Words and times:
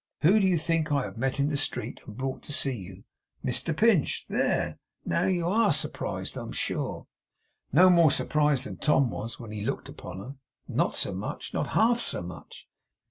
Who 0.23 0.39
do 0.39 0.47
you 0.47 0.57
think 0.57 0.91
I 0.91 1.03
have 1.03 1.19
met 1.19 1.39
in 1.39 1.49
the 1.49 1.55
street, 1.55 2.01
and 2.07 2.17
brought 2.17 2.41
to 2.45 2.51
see 2.51 2.75
you! 2.75 3.03
Mr 3.45 3.77
Pinch! 3.77 4.25
There. 4.27 4.79
Now 5.05 5.25
you 5.25 5.47
ARE 5.47 5.71
surprised, 5.71 6.39
I 6.39 6.41
am 6.41 6.53
sure!' 6.53 7.05
Not 7.71 7.89
more 7.91 8.09
surprised 8.09 8.65
than 8.65 8.77
Tom 8.77 9.11
was, 9.11 9.39
when 9.39 9.51
he 9.51 9.61
looked 9.61 9.89
upon 9.89 10.17
her. 10.17 10.35
Not 10.67 10.95
so 10.95 11.13
much. 11.13 11.53
Not 11.53 11.67
half 11.77 11.99
so 11.99 12.23
much. 12.23 12.67